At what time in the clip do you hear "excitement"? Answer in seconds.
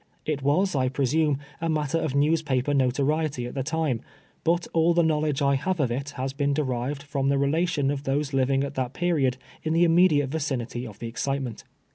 11.07-11.65